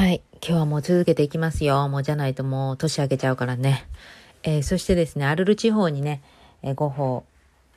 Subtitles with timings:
[0.00, 0.22] はい。
[0.42, 1.86] 今日はもう続けていきますよ。
[1.90, 3.86] もうじゃないともう年明けちゃうからね。
[4.42, 6.22] えーそしてですね、アルル地方にね、
[6.62, 7.26] えーゴッホ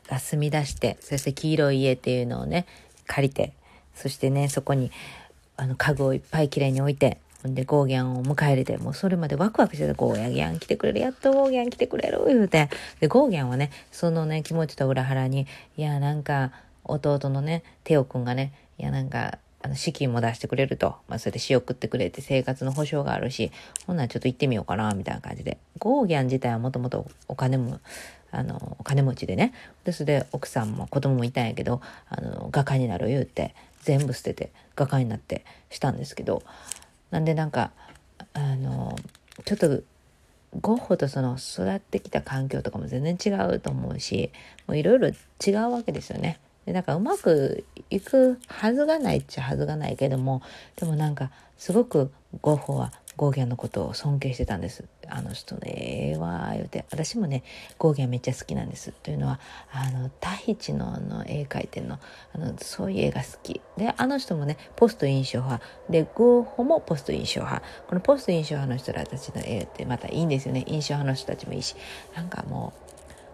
[0.08, 2.66] が住み出して、そして黄色い家っていうのをね、
[3.08, 3.52] 借りて、
[3.94, 4.90] そしてね、そこに、
[5.58, 12.70] あの、家具をいっぱいきれいに置いて、んで、ゴーギャンを迎え入れて、もうそれまでワクワクしてた、ゴーギャン来てくれる、やっとゴーギャン来てくれる、言うて。
[13.02, 15.46] で、ゴーギャンはね、そのね、気持ちと裏腹に、
[15.76, 16.54] いや、なんか、
[16.86, 20.98] 弟のね、テオくんがね、いや、なんか、あの、資金も出してくれると。
[21.08, 23.52] まあ、それで仕送ってくれて生活の保障があるし、
[23.88, 25.58] ほんならちょっと行ってみようかな、みたいな感じで。
[25.80, 27.80] ゴーギャン自体はもともとお金も、
[28.32, 29.54] あの、お金持ちでね。
[29.86, 36.44] で、それで奥さんも子供もいたんやけど、あの、画家になる言うて、全部捨てて画家になってしたんですけど、
[37.12, 37.72] なんでなんか、
[38.34, 38.98] あの、
[39.46, 39.82] ちょっと、
[40.62, 44.32] ゴッホとその育ってきた環境とかも全然違うと思うし、
[44.68, 46.40] もういろいろ違うわけですよね。
[46.66, 50.42] で、なんかうまくいくはずがないっちゃはずがないけども、
[50.76, 54.86] でもなんかすごくゴッホはゴーギャンのことを尊敬してたんです。
[55.08, 56.86] あの人ね、ええわー言うて。
[56.92, 57.44] 私もね、
[57.78, 58.92] ゴーギャンめっちゃ好きなんです。
[58.92, 59.40] というのは、
[59.72, 62.00] あの、タヒチのあの絵描いてんの、
[62.34, 63.62] あの、そういう絵が好き。
[63.78, 65.64] で、あの人もね、ポスト印象派。
[65.90, 67.64] で、ゴーホもポスト印象派。
[67.88, 70.64] このポスト印象派の人らたちの絵ってまたいいんですよね。
[70.68, 71.76] 印象派の人たちもいいし。
[72.16, 72.83] なんかもう、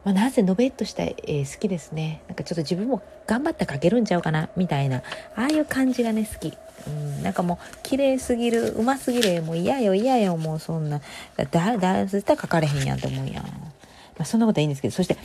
[0.04, 2.22] まあ、なぜのべっとした絵好きですね。
[2.28, 5.02] なんかちょっと自分も頑張って描けるんちゃうかなみたいな、あ
[5.36, 6.58] あいう感じがね、好き。
[6.88, 11.02] うん、なんかもう、綺麗すぎる、うますぎるもう嫌よ嫌よ、もうそんな。
[11.38, 13.44] だ、だ、絶対描かれへんやんと思うやん。
[13.44, 13.50] ま
[14.20, 15.18] あ、そんなことはいいんですけど、そして、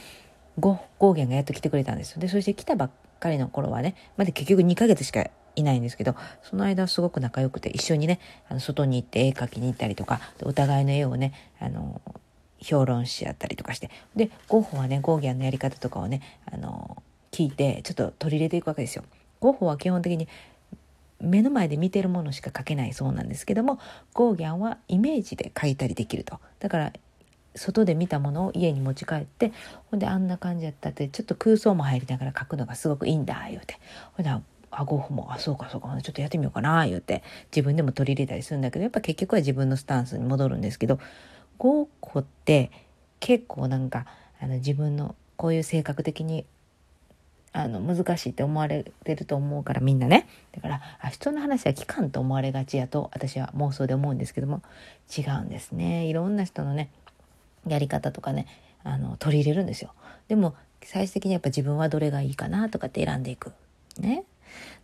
[0.58, 2.20] ゴゴーゲンがやっと来てくれたんですよ。
[2.20, 12.00] で、そして来たばっかりの頃はね、まだ結局2ヶ月しかいないんですけど、その間すごく仲良くて、一緒にね、あの外に行って絵描きに行ったりとか、お互いの絵をね、あの、
[12.64, 19.04] 評論し合ったりとかしてでゴッホはねゴーギャンのやり方とかをねあの聞いてちょっと取り入れていくわけですよ。
[19.40, 20.28] ゴッホは基本的に
[21.20, 23.78] 目の前で見てるものしか描けないそうなんですけども
[24.12, 26.40] ゴーギャンはイメージで描いたりできると。
[26.58, 26.92] だから
[27.56, 29.52] 外で見たものを家に持ち帰って
[29.90, 33.78] ほんであんな感じやったってちょっと空想も入りながら描くのがすごくいいんだ言うて
[34.14, 37.22] ほんであゴッホもあそうかそうかちょっとやってみようかな言うて
[37.54, 40.98] 自分でも取り入れたりするんだけどやっぱ結局は自分のスタンスに戻るんですけど
[41.58, 42.70] ゴッホって
[43.20, 44.06] 結構なんか
[44.40, 46.44] あの自分のこういう性格的に
[47.52, 50.28] あの難しいって思われてると思うからみんなね。
[50.52, 54.60] だからあ人の話は聞かんと思われがちやと私は妄想で思うんですけども
[55.16, 56.06] 違うんですね。
[56.06, 56.90] いろんな人のね
[57.66, 58.46] やり方とかね
[58.82, 59.92] あの取り入れるんですよ。
[60.26, 63.52] でも最終的にやっぱ自分はどれがいいかなとかって選んでいく。
[63.98, 64.24] ね。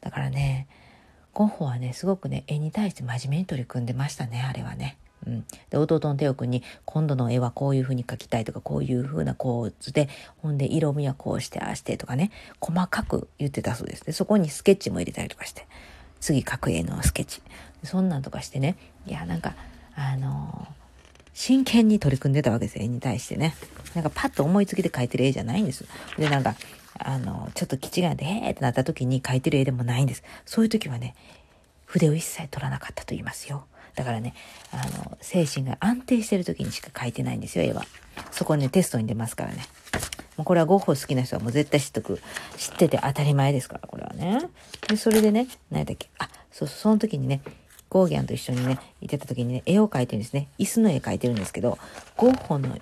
[0.00, 0.68] だからね
[1.34, 4.96] ゴッホはねすごくね絵に対して真面目に取り組んでましたねあれはね。
[5.26, 10.08] うん、で弟のテオ君に今度の絵はこういう風に描きたいとかこういう風な構図で
[10.38, 12.30] ほんで色味はこうしてああしてとかね。
[12.60, 14.04] 細かく言ってたそうです。
[14.04, 15.66] でそこにスケッチも入れたりとかして
[16.20, 17.42] 次描く絵のスケッチ。
[17.84, 18.76] そんなんとかしてね。
[19.06, 19.54] いやなんか
[19.94, 20.80] あのー
[21.32, 23.54] 真剣に取り組んでたわけです絵に対してね。
[23.94, 25.86] なんかパッと思いつきで描いてる絵じゃないんです。
[26.18, 26.54] でなんか
[26.98, 30.22] あのちょっと気違いでへーってなった時に描いてる絵でもないんです。
[30.44, 31.14] そういう時はね
[31.86, 33.64] 筆を一切取らなかったと言いますよ。
[33.94, 34.34] だからね、
[34.72, 37.84] あの、精神が安定してる時にしか描いてないんですよ、絵は。
[38.30, 39.64] そこね、テストに出ますからね。
[40.36, 42.20] もうこれはゴッホ好きな人はもう絶対知っとく。
[42.56, 44.48] 知ってて当たり前ですから、これはね。
[44.88, 46.08] で、それでね、何だっけ。
[46.18, 47.42] あ、そうそう、その時にね、
[47.90, 50.48] ゴーギャンと一緒にね、いてた時にね、絵を描いてるんですね。
[50.58, 51.78] 椅子の絵描いてるんですけど、
[52.16, 52.78] ゴッホの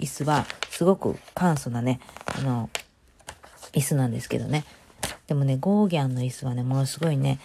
[0.00, 2.68] 椅子はすごく簡素なね、あの、
[3.72, 4.64] 椅子なんですけどね。
[5.28, 7.38] でもね、ゴーギャンの椅子はね、ものすごいね、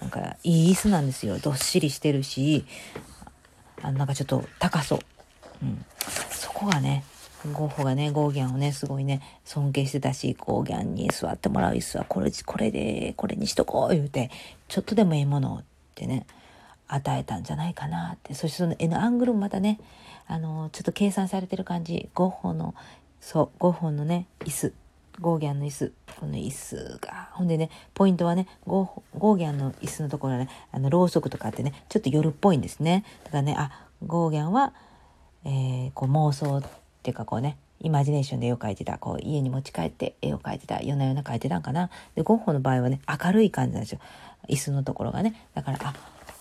[0.00, 1.38] なんかいい椅子なんですよ。
[1.38, 2.64] どっしりしてるし、
[3.82, 4.98] あなんかちょっと高そう。
[5.62, 5.84] うん。
[6.30, 7.04] そこがね、
[7.52, 14.30] ゴッホがね、ゴーギャンをね、すごいね、尊敬してたし、ゴーギャンに座ってもらう椅子は、これ、これで、これにしとこう言うて、
[14.68, 16.26] ちょっとでもええものってね、
[16.88, 18.34] 与えたんじゃないかなって。
[18.34, 19.78] そしてその絵のアングルもまたね、
[20.26, 22.08] あの、ちょっと計算されてる感じ。
[22.14, 22.74] ゴッホの、
[23.20, 24.72] そう、ゴッホのね、椅子。
[25.20, 25.92] ゴーギャンの椅子。
[26.18, 27.30] この椅子が。
[27.32, 33.04] ほんでね、ポイントはね、ゴーギャンの椅子のところはね、あの、ろうそくとかあってね、ちょっと夜っぽいんですね。
[33.24, 34.72] だからね、あ、ゴーギャンは、
[35.44, 36.62] えー、こう妄想っ
[37.02, 38.98] ていうかこうね、イマジネーションで絵を描いてた。
[38.98, 40.80] こう、家に持ち帰って絵を描いてた。
[40.82, 41.90] 夜な夜な描いてたんかな。
[42.14, 44.00] で、ゴッホの場合はね、明るい感じなんですよ。
[44.48, 45.34] 椅子のところがね。
[45.54, 45.94] だから、あ、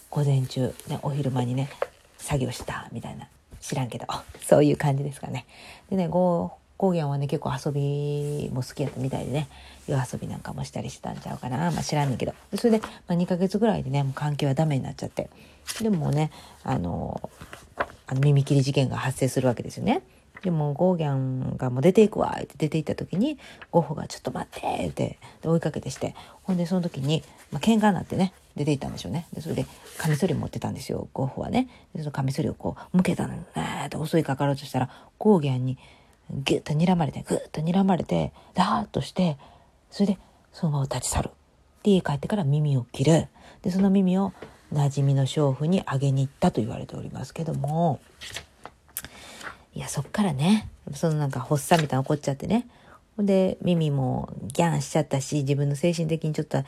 [0.10, 1.70] 午前中、ね、お昼間にね、
[2.18, 3.28] 作業した、みたいな。
[3.60, 4.06] 知らんけど、
[4.42, 5.46] そういう感じですかね。
[5.90, 9.48] でね、ゴー、ゴーギャンはね、結構遊びも好きやったみたいでね、
[9.88, 11.72] 夜遊びなんかもしたりしたんちゃうかな。
[11.72, 12.34] まあ知らんねんけど。
[12.56, 15.30] それで、まあ、2ヶ月ぐらいでね、もう関係はダメになっちゃって。
[15.82, 16.32] でもね、
[16.64, 17.30] あの、
[18.08, 20.02] あの耳切り事件が発生するわけですよね。
[20.42, 23.38] でもゴーギャンがもう出ていくわって出て行った時に
[23.72, 29.26] ゴッホが「ちょっと待って」って追いかけてしてほんでその時に、まあ喧嘩になってね出て行ったんでしょうね。
[29.34, 29.66] でそれで、
[29.98, 31.68] カミソリ持ってたんですよ、ゴッホはね。
[31.96, 35.78] でそのカミソリをこう、向けたのに、えーって襲いかかろうとしたら、ゴーギャンに
[36.34, 39.38] ギュッと睨まれて、グッと睨まれて、ダーッとして、
[39.92, 40.18] それで、
[40.52, 41.30] そのまま立ち去る。
[41.84, 43.28] で、家帰ってから耳を切る。
[43.62, 44.34] で、その耳を
[44.74, 48.00] 馴染みの娼婦にあげに行ったと言われておりますけども、
[49.74, 52.68] いや、そっからね、そのなんか発作みたいなの起こっちゃってね。
[53.16, 56.64] ほんで、耳もギャンしちゃったし、自分の精神的にちょっと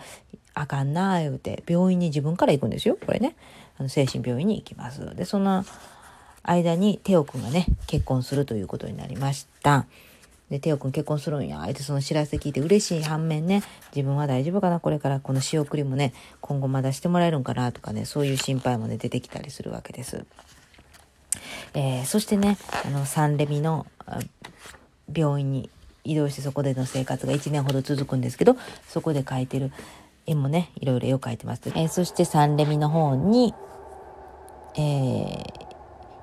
[0.53, 2.97] あかんな言うて、病院に自分から行くんですよ。
[3.05, 3.35] これね。
[3.77, 5.15] あの精神病院に行きます。
[5.15, 5.65] で、その
[6.45, 9.85] 間にテオくんがね、結婚するということになりました。
[10.49, 11.61] で、テオくん結婚するんや。
[11.61, 13.63] あえてその知らせ聞いて嬉しい反面ね、
[13.95, 20.25] 自分は大丈夫かなこれからこの仕送りもね、今後まだしてもらえるんかなとかね、そういう心配もね、出てきたりするわけです。
[21.73, 23.87] えー、そしてね、あの、サンレミの
[25.13, 25.69] 病院に
[26.03, 28.55] 移動してそこでの生活が1年ほど続くんですけど、
[28.87, 29.71] そこで描いてる
[30.27, 31.69] 絵もね、いろいろ絵を描いてます。
[31.69, 33.55] えー、そしてサンレミの方に、
[34.77, 35.64] えー、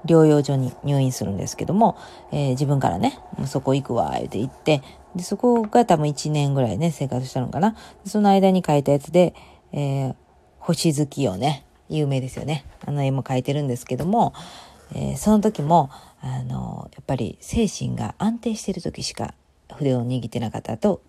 [0.05, 1.97] 療養所に入院するんですけども、
[2.33, 4.83] えー、自分からね、もうそこ行くわ、言って言って、
[5.15, 7.77] で、そこが多分1年ぐらいね、生活したのかな。
[8.07, 9.35] その間に描いたやつで、
[9.73, 10.15] えー、
[10.59, 12.65] 星月をね、有名ですよね。
[12.87, 14.33] あの絵も描いてるんですけども、
[14.95, 15.91] えー、その時も、
[16.21, 19.35] あの、やっぱり精神が安定している時しか
[19.73, 21.03] 筆を握ってなかったと、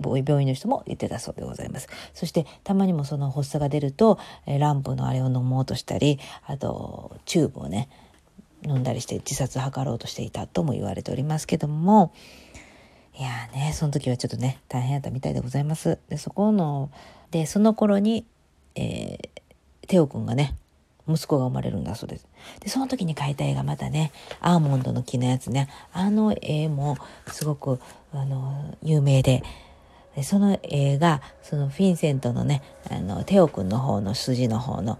[0.00, 1.88] 病院の人も言ってたそうでございます。
[2.14, 7.88] そしてたまにもその発作が出ると、えー、ランプのあれを飲もうとしたり、あと、チューブをね、
[8.64, 12.12] 飲んだりして自殺を図ろうとしていたとも言われておりますけども、
[13.16, 15.98] いやね、その時はちょっとね、大変やったみたいでございます。
[16.08, 16.90] で、そこの、
[17.30, 18.26] で、その頃に、
[18.74, 20.56] えー、テオくんがね、
[21.08, 22.26] 息子が生まれるんだそうです。
[22.60, 26.96] で、その時に描いた絵がまたね、アーモンドの木のやつね、あの絵も
[27.28, 27.78] すごく、
[28.12, 29.44] あの、有名で、
[30.16, 34.98] でその絵が、そのフィンセントのね、あの、テオ君の方の筋の方の、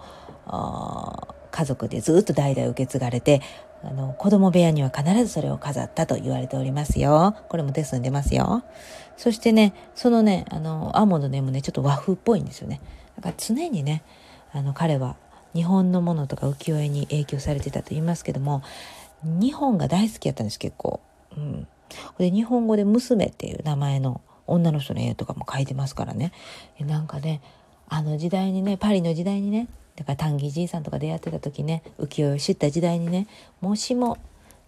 [1.55, 3.41] 家族でずっと代々受け継がれて、
[3.85, 7.37] あの、子供部屋には必ずそれを飾ったと言われておりますよ。
[7.49, 8.65] これもテストに出ますよ。
[9.17, 12.81] そしてね、そのね、あの、アーモンドの絵もね、ちょっと和風っぽいんですよね。
[13.17, 14.03] だから常にね、
[14.53, 15.17] あの、彼は
[15.55, 18.63] 日本のものとか浮世絵に影響されてたと言いますけども
[19.23, 21.01] 日本が大好きやったんです結構。
[21.37, 21.67] うん、
[22.19, 26.33] で日本語で「娘」っていう名前の女の人の絵とかも描いてますからね
[26.79, 27.41] なんかね
[27.89, 33.27] あの時代にねパリの時代にねだから丹木じいさんとか出会ってた時ね浮世絵を知った時代にね
[33.61, 34.19] もしも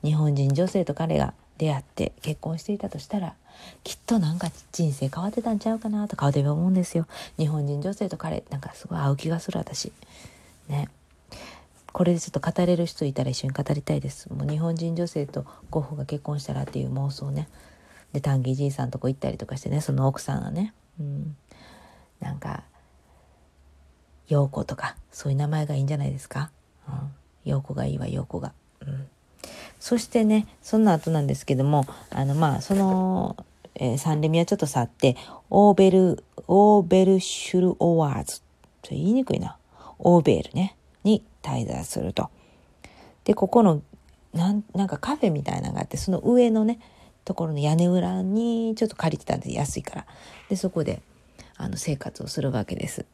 [0.05, 3.35] 日本人女性と彼が出会って結婚していたとしたら
[3.83, 7.07] きっとなんか人生変わってたんちゃうかなと顔で思うんですよ。
[7.39, 9.93] 日本人女性と彼なんかすごい合う気がする私。
[10.69, 10.89] ね。
[11.93, 14.31] これでちょっと語れる人いたら一緒に語りたいです。
[14.33, 17.49] もう日本人女性とゴッホが結婚したらっていう妄想ね。
[18.13, 20.75] で丹木じいさんとこ行ったりとかしてねその奥さんがね。
[21.01, 21.37] うん。
[22.21, 22.65] なんか
[24.29, 26.51] 陽子とかそういう名前がいいんじゃないですか、
[26.89, 26.95] うん、
[27.45, 29.07] 陽子がいいわ陽子が、うん、
[29.79, 33.37] そしてねその後なんですけどもあのまあその、
[33.75, 35.17] えー、サンレミはちょっと去って
[35.51, 38.41] オーベルオーベルシュルオワーズ
[38.83, 39.57] と言いにくいな
[39.99, 42.31] オーベルね、に滞在すると。
[43.25, 43.83] で、ここの、
[44.33, 46.79] なんなんかカフェみたいなのがあって、その上のね、
[47.25, 50.07] ところの屋根裏にちょっと借りてたんで安いから。
[50.49, 51.01] で、そこで、
[51.57, 53.07] あの、生活をするわけです。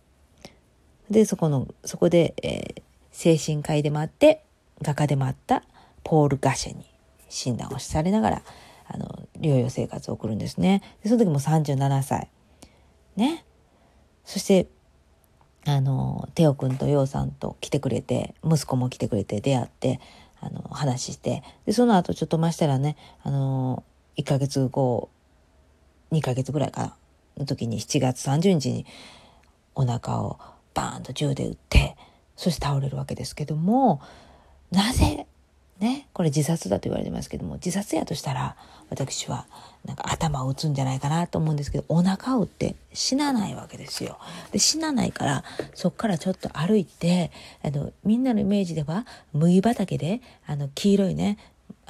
[1.12, 2.82] で、そこの、そこで、えー、
[3.12, 4.44] 精神科医でもあって、
[4.80, 5.62] 画家でもあった
[6.02, 6.84] ポール・ガシェに
[7.28, 8.42] 診断をされながら、
[8.88, 10.82] あの、療養生活を送るんですね。
[11.02, 12.28] で、その時も37歳。
[13.16, 13.44] ね。
[14.24, 14.68] そして、
[15.64, 20.00] あの、テオ君とヨウさんと来てくれて、息子も来てくれて出会って、
[20.40, 23.84] あの、話して、で、その後ちょっとましたらね、あの、
[24.16, 25.10] 1ヶ月後、
[26.10, 26.96] 2ヶ月ぐらいかな、
[27.38, 28.86] の時に7月30日に
[29.74, 30.38] お腹を
[30.74, 31.96] バーンと銃で撃って、
[32.36, 34.00] そして倒れるわけですけども、
[34.70, 35.26] なぜ
[35.82, 38.56] ね、これ自殺だと言われてますけども、自殺やとしたら、
[38.88, 39.46] 私は、
[39.84, 44.18] なんか頭を打つんじゃないかなと思うんですけど、お腹を打って死なないわけですよ。
[44.52, 47.32] で、死なないから、そっからちょっと歩いて、
[47.64, 51.36] あの、みんなのイメージでは、麦畑で、あの、黄色いね、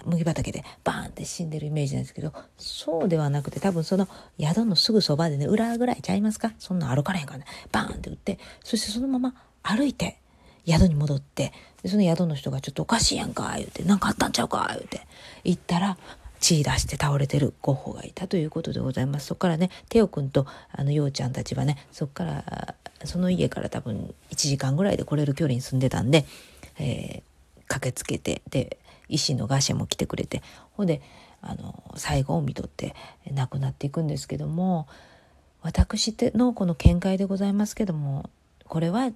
[0.04, 4.08] 麦畑でバーンって死んでるイメージなんですけど、そうではなくて、多分その
[4.40, 6.52] 宿のすぐそばでね、裏ぐらいちゃいますか？
[6.58, 10.18] そんな歩かれへんからね、バーンって打って、そしてそのまま歩いて、
[10.66, 15.06] 宿に戻って、でその宿の人がちょっとおかしいやんか、言うて、なんかあったんちゃうか、言うて、
[15.44, 15.98] 言ったら、
[16.40, 19.26] 血出して倒れてるゴッホがいたということでございます。
[19.26, 22.74] そこからね、テオ君とあのようちゃんたちはね、そこから、
[23.04, 26.24] その家から多分1時間ぐらいで来れる距離に住んでたんで、
[26.80, 28.78] えー、駆けつけて、で、
[29.12, 30.42] 医師のガシェも来てくれて、
[30.72, 31.00] ほんで、
[31.40, 32.94] あの、最後を見とって
[33.30, 34.86] 亡くなっていくんですけども、
[35.60, 38.30] 私のこの見解でございますけども、
[38.66, 39.10] これは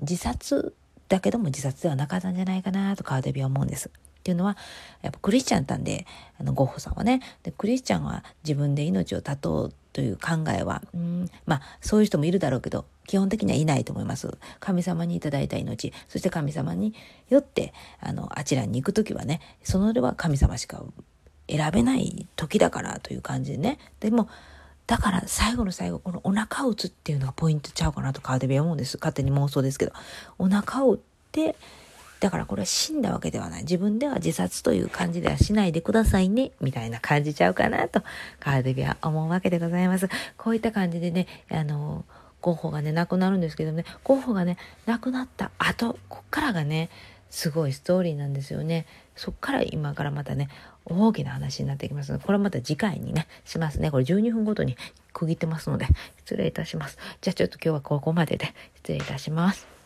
[0.00, 0.74] 自殺
[1.08, 3.88] だけども自殺ではなかったんじゃないかなとカーデビは思うんです。
[3.88, 4.56] っていうのは、
[5.02, 6.06] やっぱクリスチャンなんで、
[6.38, 7.20] あの、ゴッホさんはね。
[7.42, 14.38] で、クリスチャンは自分で命を絶とうという考えは、うん、まあ、そういう人もいるだろうけど、基本的にはいないと思います。
[14.60, 16.94] 神様にいただいた命、そして神様に
[17.28, 20.82] よって、あの、あちらに行くときはね、そのでは神様しか
[21.48, 23.78] 選べない時だからという感じでね。
[24.00, 24.28] でも、
[24.86, 28.98] だから最後の最後、このお腹を打つっていうのがポイントちゃうかなとカーデビは思うんです。
[28.98, 29.92] 勝手に妄想ですけど。
[30.38, 31.56] お腹を打って、
[32.22, 33.62] だからこれは死んだわけではない。
[33.62, 36.52] 自分では自殺という感じではしないでくださいね。
[36.60, 38.00] みたいな感じちゃうかなと、
[38.38, 40.08] カーデビは思うわけでございます。
[40.36, 42.04] こういった感じでね、あの、
[42.40, 46.90] ゴッホがね、亡くなるんですけどね、ゴッホがね、亡くなった後、こっからがね、
[47.28, 48.86] すごいストーリーなんですよね。
[49.16, 50.48] そっから今からまたね、
[50.84, 53.90] 大きな話になってきますので、これはまた次回にね、しますね。
[53.90, 54.76] これ12分ごとに
[55.12, 55.88] 区切ってますので、
[56.18, 56.98] 失礼いたします。
[57.20, 59.81] じゃあちょっと今日はここまでで失礼いたします。